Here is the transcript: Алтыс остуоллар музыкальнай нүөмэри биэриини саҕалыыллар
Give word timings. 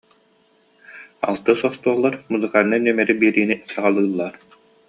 Алтыс 1.29 1.61
остуоллар 1.69 2.13
музыкальнай 2.33 2.79
нүөмэри 2.83 3.13
биэриини 3.21 3.55
саҕалыыллар 3.71 4.33